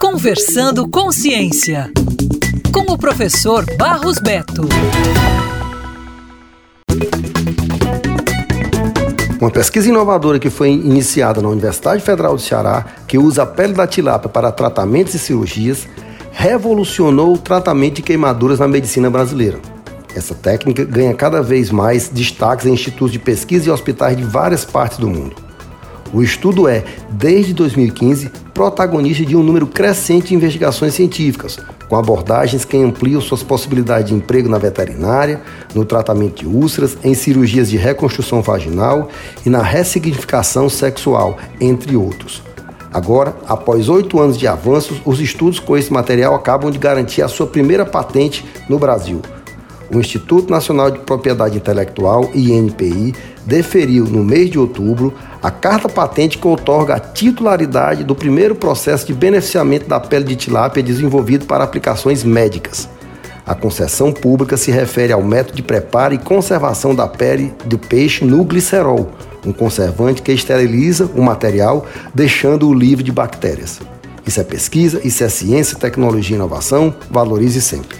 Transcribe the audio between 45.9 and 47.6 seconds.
material acabam de garantir a sua